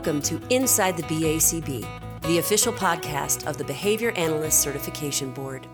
[0.00, 1.86] Welcome to Inside the BACB,
[2.22, 5.66] the official podcast of the Behavior Analyst Certification Board.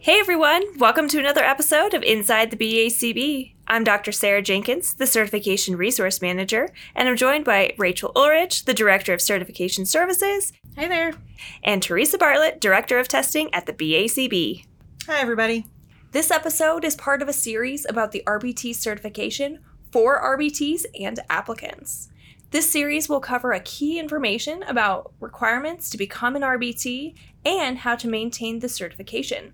[0.00, 3.54] Hey everyone, welcome to another episode of Inside the BACB.
[3.68, 4.10] I'm Dr.
[4.10, 9.20] Sarah Jenkins, the Certification Resource Manager, and I'm joined by Rachel Ulrich, the Director of
[9.20, 10.52] Certification Services.
[10.76, 11.12] Hi there.
[11.62, 14.64] And Theresa Bartlett, Director of Testing at the BACB.
[15.06, 15.64] Hi, everybody.
[16.10, 22.08] This episode is part of a series about the RBT certification for RBTs and applicants.
[22.50, 27.94] This series will cover a key information about requirements to become an RBT and how
[27.96, 29.52] to maintain the certification.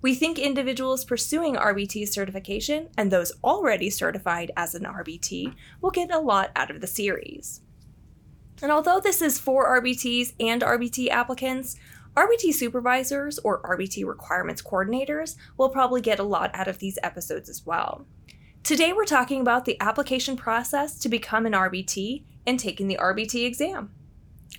[0.00, 6.12] We think individuals pursuing RBT certification and those already certified as an RBT will get
[6.12, 7.62] a lot out of the series.
[8.62, 11.76] And although this is for RBTs and RBT applicants,
[12.16, 17.48] RBT supervisors or RBT requirements coordinators will probably get a lot out of these episodes
[17.48, 18.06] as well.
[18.66, 23.46] Today, we're talking about the application process to become an RBT and taking the RBT
[23.46, 23.92] exam.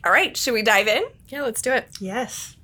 [0.06, 1.04] All right, should we dive in?
[1.28, 1.90] Yeah, let's do it.
[2.00, 2.56] Yes.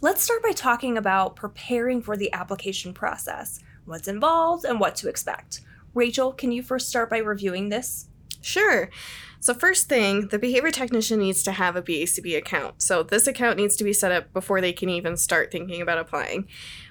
[0.00, 5.08] Let's start by talking about preparing for the application process, what's involved, and what to
[5.08, 5.62] expect.
[5.94, 8.06] Rachel, can you first start by reviewing this?
[8.40, 8.88] Sure.
[9.40, 12.82] So, first thing, the behavior technician needs to have a BACB account.
[12.82, 15.98] So, this account needs to be set up before they can even start thinking about
[15.98, 16.46] applying.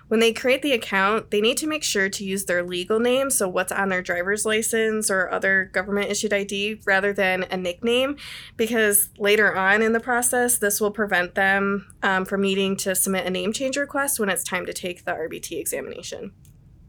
[0.08, 3.30] When they create the account, they need to make sure to use their legal name,
[3.30, 8.16] so what's on their driver's license or other government issued ID, rather than a nickname,
[8.56, 13.26] because later on in the process, this will prevent them um, from needing to submit
[13.26, 16.32] a name change request when it's time to take the RBT examination.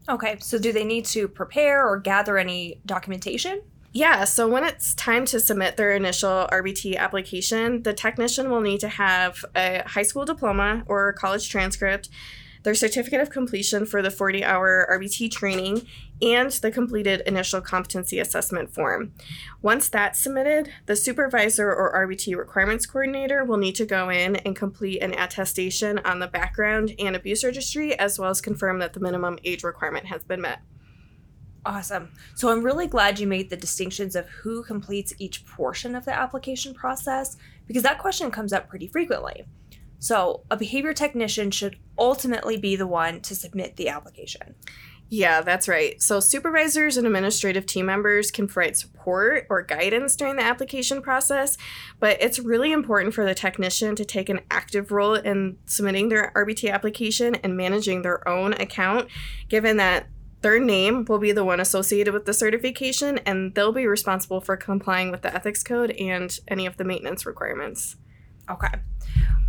[0.07, 3.61] Okay, so do they need to prepare or gather any documentation?
[3.91, 8.79] Yeah, so when it's time to submit their initial RBT application, the technician will need
[8.81, 12.09] to have a high school diploma or college transcript,
[12.63, 15.87] their certificate of completion for the 40 hour RBT training,
[16.21, 19.13] and the completed initial competency assessment form.
[19.61, 24.55] Once that's submitted, the supervisor or RBT requirements coordinator will need to go in and
[24.55, 28.99] complete an attestation on the background and abuse registry, as well as confirm that the
[28.99, 30.59] minimum age requirement has been met.
[31.65, 32.09] Awesome.
[32.35, 36.13] So I'm really glad you made the distinctions of who completes each portion of the
[36.13, 39.45] application process because that question comes up pretty frequently.
[39.99, 44.55] So a behavior technician should ultimately be the one to submit the application.
[45.11, 45.99] Yeah, that's right.
[46.01, 51.57] So, supervisors and administrative team members can provide support or guidance during the application process,
[51.99, 56.31] but it's really important for the technician to take an active role in submitting their
[56.35, 59.09] RBT application and managing their own account,
[59.47, 60.05] given that
[60.41, 64.55] their name will be the one associated with the certification and they'll be responsible for
[64.55, 67.97] complying with the ethics code and any of the maintenance requirements.
[68.49, 68.71] Okay.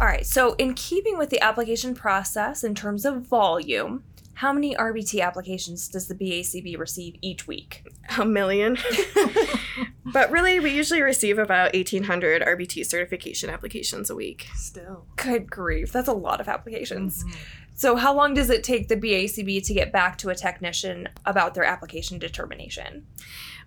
[0.00, 0.26] All right.
[0.26, 4.04] So, in keeping with the application process in terms of volume,
[4.40, 7.86] how many RBT applications does the BACB receive each week?
[8.18, 8.78] A million.
[10.06, 14.48] but really, we usually receive about 1,800 RBT certification applications a week.
[14.54, 15.04] Still.
[15.16, 15.92] Good grief.
[15.92, 17.22] That's a lot of applications.
[17.22, 17.38] Mm-hmm.
[17.74, 21.54] So, how long does it take the BACB to get back to a technician about
[21.54, 23.06] their application determination?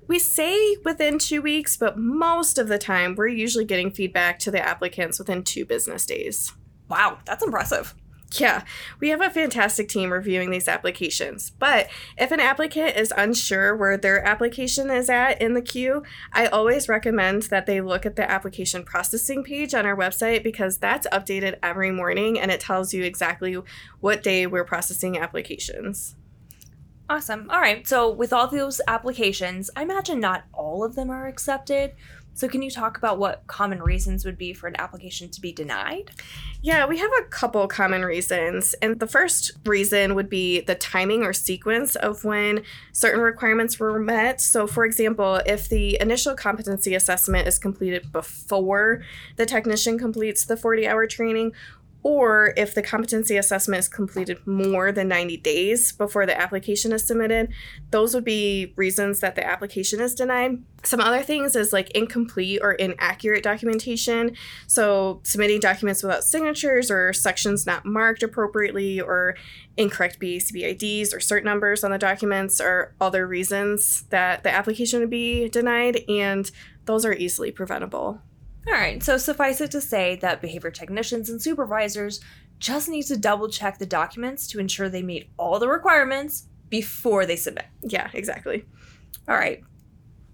[0.07, 4.51] We say within two weeks, but most of the time, we're usually getting feedback to
[4.51, 6.53] the applicants within two business days.
[6.89, 7.95] Wow, that's impressive.
[8.39, 8.63] Yeah,
[8.99, 11.51] we have a fantastic team reviewing these applications.
[11.51, 11.87] But
[12.17, 16.89] if an applicant is unsure where their application is at in the queue, I always
[16.89, 21.59] recommend that they look at the application processing page on our website because that's updated
[21.61, 23.57] every morning and it tells you exactly
[23.99, 26.15] what day we're processing applications.
[27.09, 27.49] Awesome.
[27.49, 27.85] All right.
[27.87, 31.93] So, with all those applications, I imagine not all of them are accepted.
[32.35, 35.51] So, can you talk about what common reasons would be for an application to be
[35.51, 36.11] denied?
[36.61, 38.73] Yeah, we have a couple common reasons.
[38.81, 43.99] And the first reason would be the timing or sequence of when certain requirements were
[43.99, 44.41] met.
[44.41, 49.03] So, for example, if the initial competency assessment is completed before
[49.35, 51.51] the technician completes the 40 hour training,
[52.03, 57.07] or if the competency assessment is completed more than 90 days before the application is
[57.07, 57.51] submitted,
[57.91, 60.61] those would be reasons that the application is denied.
[60.83, 64.35] Some other things is like incomplete or inaccurate documentation.
[64.67, 69.35] So, submitting documents without signatures or sections not marked appropriately or
[69.77, 74.99] incorrect BACB IDs or cert numbers on the documents are other reasons that the application
[74.99, 76.51] would be denied, and
[76.83, 78.21] those are easily preventable.
[78.67, 82.21] All right, so suffice it to say that behavior technicians and supervisors
[82.59, 87.25] just need to double check the documents to ensure they meet all the requirements before
[87.25, 87.65] they submit.
[87.81, 88.65] Yeah, exactly.
[89.27, 89.61] All right.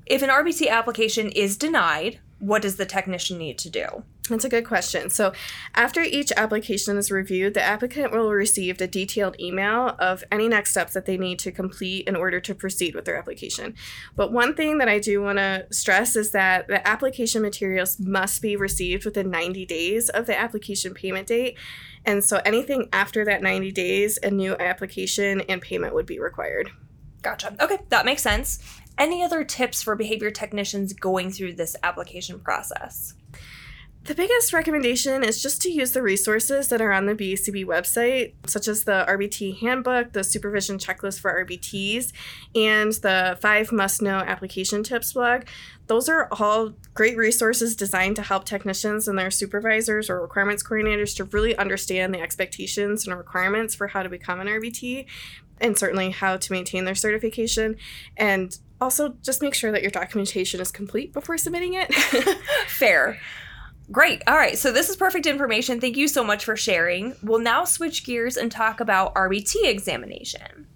[0.05, 4.03] If an RBT application is denied, what does the technician need to do?
[4.30, 5.09] That's a good question.
[5.09, 5.33] So,
[5.75, 10.71] after each application is reviewed, the applicant will receive a detailed email of any next
[10.71, 13.74] steps that they need to complete in order to proceed with their application.
[14.15, 18.41] But one thing that I do want to stress is that the application materials must
[18.41, 21.57] be received within 90 days of the application payment date.
[22.06, 26.69] And so, anything after that 90 days, a new application and payment would be required.
[27.21, 27.56] Gotcha.
[27.59, 28.59] Okay, that makes sense.
[29.00, 33.13] Any other tips for behavior technicians going through this application process?
[34.04, 38.34] The biggest recommendation is just to use the resources that are on the BACB website,
[38.46, 42.12] such as the RBT handbook, the supervision checklist for RBTs,
[42.56, 45.44] and the five must know application tips blog.
[45.88, 51.16] Those are all great resources designed to help technicians and their supervisors or requirements coordinators
[51.18, 55.06] to really understand the expectations and requirements for how to become an RBT
[55.62, 57.75] and certainly how to maintain their certification.
[58.18, 61.93] And also just make sure that your documentation is complete before submitting it.
[62.67, 63.19] Fair.
[63.91, 64.21] Great.
[64.27, 64.57] All right.
[64.57, 65.81] So, this is perfect information.
[65.81, 67.15] Thank you so much for sharing.
[67.23, 70.67] We'll now switch gears and talk about RBT examination.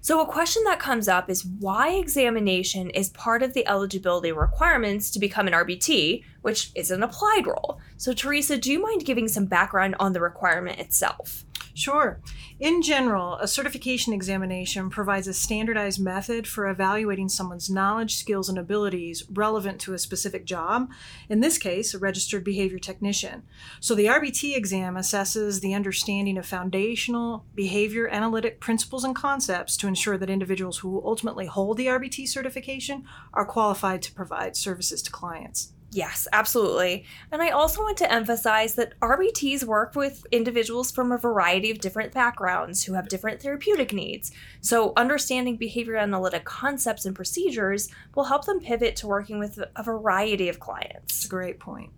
[0.00, 5.10] So, a question that comes up is why examination is part of the eligibility requirements
[5.12, 7.80] to become an RBT, which is an applied role.
[7.96, 11.44] So, Theresa, do you mind giving some background on the requirement itself?
[11.76, 12.20] Sure.
[12.60, 18.56] In general, a certification examination provides a standardized method for evaluating someone's knowledge, skills, and
[18.56, 20.88] abilities relevant to a specific job,
[21.28, 23.42] in this case, a registered behavior technician.
[23.80, 29.88] So the RBT exam assesses the understanding of foundational behavior analytic principles and concepts to
[29.88, 35.10] ensure that individuals who ultimately hold the RBT certification are qualified to provide services to
[35.10, 35.73] clients.
[35.94, 37.04] Yes, absolutely.
[37.30, 41.78] And I also want to emphasize that RBTs work with individuals from a variety of
[41.78, 44.32] different backgrounds who have different therapeutic needs.
[44.60, 49.82] So, understanding behavior analytic concepts and procedures will help them pivot to working with a
[49.84, 51.14] variety of clients.
[51.14, 51.92] It's a great point.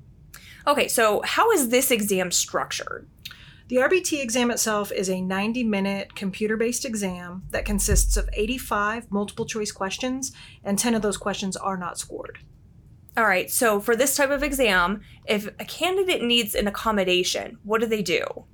[0.66, 3.08] Okay, so how is this exam structured?
[3.68, 9.10] The RBT exam itself is a 90 minute computer based exam that consists of 85
[9.10, 10.32] multiple choice questions,
[10.62, 12.40] and 10 of those questions are not scored.
[13.16, 17.80] All right, so for this type of exam, if a candidate needs an accommodation, what
[17.80, 18.44] do they do?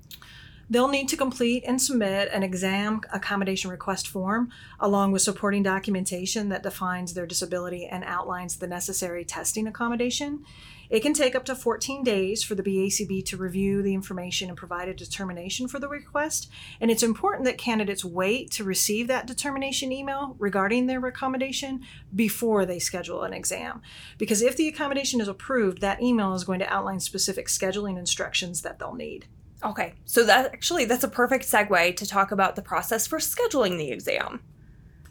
[0.70, 6.48] They'll need to complete and submit an exam accommodation request form along with supporting documentation
[6.50, 10.44] that defines their disability and outlines the necessary testing accommodation.
[10.92, 14.58] It can take up to 14 days for the BACB to review the information and
[14.58, 16.50] provide a determination for the request.
[16.82, 21.80] And it's important that candidates wait to receive that determination email regarding their accommodation
[22.14, 23.80] before they schedule an exam.
[24.18, 28.60] Because if the accommodation is approved, that email is going to outline specific scheduling instructions
[28.60, 29.24] that they'll need.
[29.64, 33.78] Okay, so that actually that's a perfect segue to talk about the process for scheduling
[33.78, 34.42] the exam.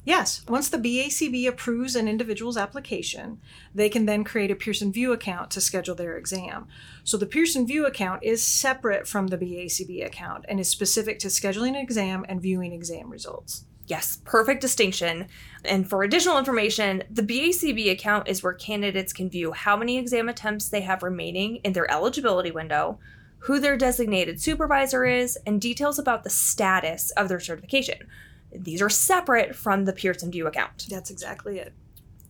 [0.03, 3.39] Yes, once the BACB approves an individual's application,
[3.75, 6.67] they can then create a Pearson VUE account to schedule their exam.
[7.03, 11.27] So the Pearson VUE account is separate from the BACB account and is specific to
[11.27, 13.65] scheduling an exam and viewing exam results.
[13.85, 15.27] Yes, perfect distinction.
[15.65, 20.29] And for additional information, the BACB account is where candidates can view how many exam
[20.29, 22.97] attempts they have remaining in their eligibility window,
[23.39, 28.07] who their designated supervisor is, and details about the status of their certification
[28.53, 30.87] these are separate from the Pearson VUE account.
[30.89, 31.73] That's exactly it.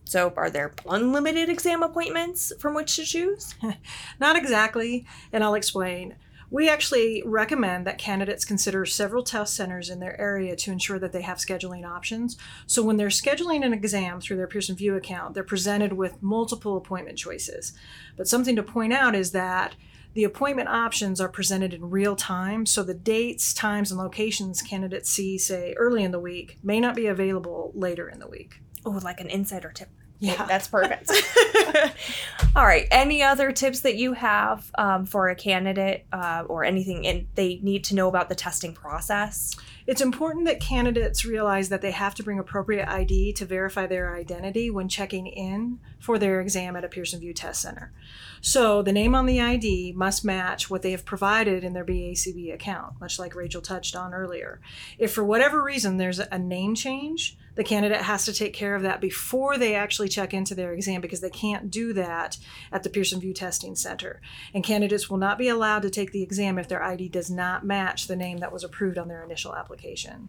[0.04, 3.54] So, are there unlimited exam appointments from which to choose?
[4.20, 6.16] Not exactly, and I'll explain.
[6.50, 11.12] We actually recommend that candidates consider several test centers in their area to ensure that
[11.12, 12.36] they have scheduling options.
[12.66, 16.76] So, when they're scheduling an exam through their Pearson VUE account, they're presented with multiple
[16.76, 17.72] appointment choices.
[18.16, 19.76] But something to point out is that
[20.14, 25.10] the appointment options are presented in real time, so the dates, times, and locations candidates
[25.10, 28.60] see, say, early in the week, may not be available later in the week.
[28.84, 29.88] Oh, like an insider tip.
[30.22, 30.46] Yeah.
[30.46, 31.10] That's perfect.
[32.56, 32.86] All right.
[32.92, 37.58] Any other tips that you have um, for a candidate uh, or anything in, they
[37.60, 39.56] need to know about the testing process?
[39.84, 44.14] It's important that candidates realize that they have to bring appropriate ID to verify their
[44.14, 47.92] identity when checking in for their exam at a Pearson VUE Test Center.
[48.40, 52.54] So the name on the ID must match what they have provided in their BACB
[52.54, 54.60] account, much like Rachel touched on earlier.
[54.98, 58.82] If for whatever reason there's a name change, the candidate has to take care of
[58.82, 62.38] that before they actually check into their exam because they can't do that
[62.70, 64.20] at the Pearson VUE Testing Center.
[64.54, 67.64] And candidates will not be allowed to take the exam if their ID does not
[67.64, 70.28] match the name that was approved on their initial application.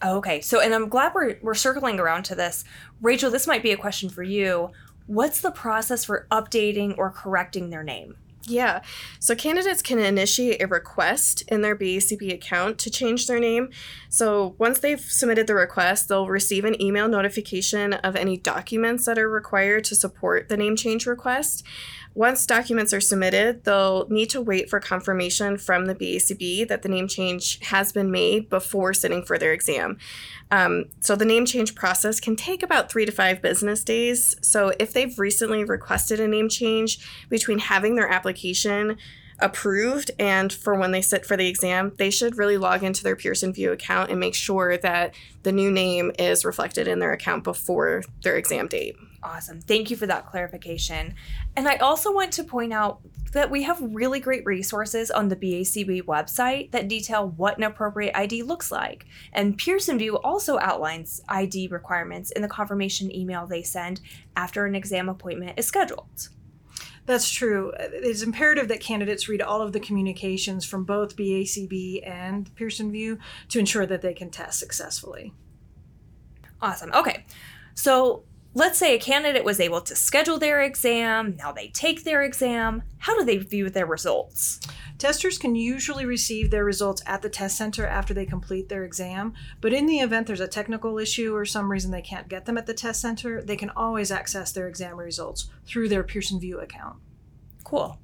[0.00, 2.64] Oh, okay, so and I'm glad we're, we're circling around to this.
[3.00, 4.70] Rachel, this might be a question for you.
[5.06, 8.16] What's the process for updating or correcting their name?
[8.44, 8.82] Yeah.
[9.20, 13.70] So candidates can initiate a request in their BACB account to change their name.
[14.08, 19.18] So once they've submitted the request, they'll receive an email notification of any documents that
[19.18, 21.64] are required to support the name change request.
[22.14, 26.88] Once documents are submitted, they'll need to wait for confirmation from the BACB that the
[26.88, 29.96] name change has been made before sitting for their exam.
[30.50, 34.36] Um, so the name change process can take about three to five business days.
[34.42, 36.98] So if they've recently requested a name change
[37.30, 38.98] between having their application
[39.38, 43.16] approved and for when they sit for the exam, they should really log into their
[43.16, 47.42] Pearson VUE account and make sure that the new name is reflected in their account
[47.42, 48.96] before their exam date.
[49.24, 49.60] Awesome.
[49.60, 51.14] Thank you for that clarification.
[51.54, 53.00] And I also want to point out
[53.32, 58.16] that we have really great resources on the BACB website that detail what an appropriate
[58.16, 59.06] ID looks like.
[59.32, 64.00] And Pearson VUE also outlines ID requirements in the confirmation email they send
[64.36, 66.28] after an exam appointment is scheduled.
[67.06, 67.72] That's true.
[67.78, 73.18] It's imperative that candidates read all of the communications from both BACB and Pearson VUE
[73.48, 75.32] to ensure that they can test successfully.
[76.60, 76.92] Awesome.
[76.92, 77.24] Okay.
[77.74, 82.22] So let's say a candidate was able to schedule their exam, now they take their
[82.22, 82.82] exam.
[82.98, 84.60] How do they view their results?
[84.98, 89.32] Testers can usually receive their results at the test center after they complete their exam,
[89.60, 92.58] but in the event there's a technical issue or some reason they can't get them
[92.58, 96.60] at the test center, they can always access their exam results through their Pearson VUE
[96.60, 96.98] account.
[97.64, 97.98] Cool.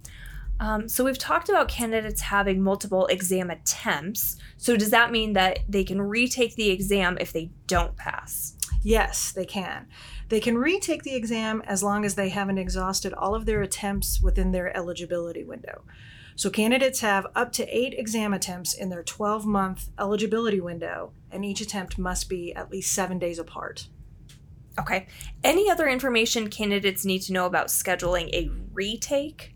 [0.61, 4.37] Um, so we've talked about candidates having multiple exam attempts.
[4.57, 8.58] So does that mean that they can retake the exam if they don't pass?
[8.83, 9.89] Yes, they can.
[10.29, 14.21] They can retake the exam as long as they haven't exhausted all of their attempts
[14.23, 15.83] within their eligibility window.
[16.37, 21.45] So, candidates have up to eight exam attempts in their 12 month eligibility window, and
[21.45, 23.89] each attempt must be at least seven days apart.
[24.79, 25.09] Okay.
[25.43, 29.55] Any other information candidates need to know about scheduling a retake?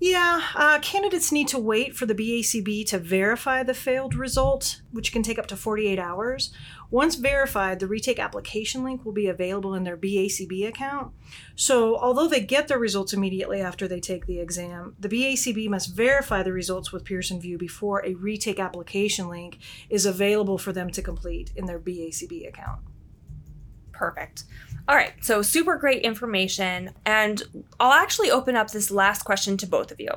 [0.00, 5.10] Yeah, uh, candidates need to wait for the BACB to verify the failed result, which
[5.12, 6.52] can take up to 48 hours.
[6.88, 11.12] Once verified, the retake application link will be available in their BACB account.
[11.56, 15.96] So, although they get their results immediately after they take the exam, the BACB must
[15.96, 19.58] verify the results with Pearson VUE before a retake application link
[19.90, 22.80] is available for them to complete in their BACB account.
[23.90, 24.44] Perfect.
[24.88, 26.92] All right, so super great information.
[27.04, 27.42] And
[27.78, 30.08] I'll actually open up this last question to both of you.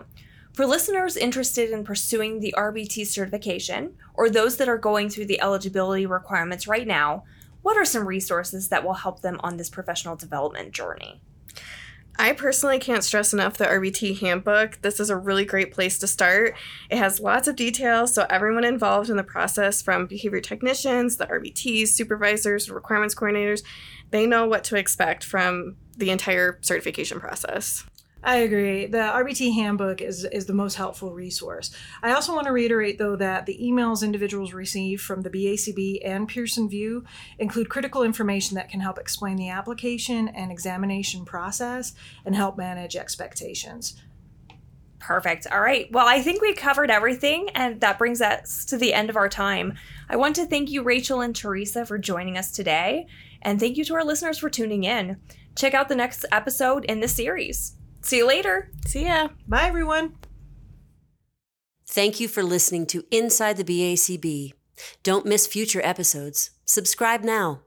[0.53, 5.41] For listeners interested in pursuing the RBT certification, or those that are going through the
[5.41, 7.23] eligibility requirements right now,
[7.63, 11.21] what are some resources that will help them on this professional development journey?
[12.21, 14.79] I personally can't stress enough the RBT handbook.
[14.83, 16.55] This is a really great place to start.
[16.91, 21.25] It has lots of details, so everyone involved in the process, from behavior technicians, the
[21.25, 23.63] RBTs, supervisors, requirements coordinators,
[24.11, 27.85] they know what to expect from the entire certification process.
[28.23, 28.85] I agree.
[28.85, 31.71] The RBT handbook is, is the most helpful resource.
[32.03, 36.27] I also want to reiterate, though, that the emails individuals receive from the BACB and
[36.27, 37.03] Pearson VUE
[37.39, 42.95] include critical information that can help explain the application and examination process and help manage
[42.95, 43.99] expectations.
[44.99, 45.47] Perfect.
[45.51, 45.91] All right.
[45.91, 49.29] Well, I think we covered everything, and that brings us to the end of our
[49.29, 49.73] time.
[50.07, 53.07] I want to thank you, Rachel and Theresa, for joining us today,
[53.41, 55.19] and thank you to our listeners for tuning in.
[55.55, 57.75] Check out the next episode in this series.
[58.01, 58.71] See you later.
[58.85, 59.29] See ya.
[59.47, 60.15] Bye, everyone.
[61.87, 64.53] Thank you for listening to Inside the BACB.
[65.03, 66.51] Don't miss future episodes.
[66.65, 67.61] Subscribe now.